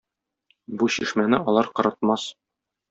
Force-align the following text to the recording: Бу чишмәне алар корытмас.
Бу 0.81 0.89
чишмәне 0.95 1.41
алар 1.53 1.73
корытмас. 1.81 2.29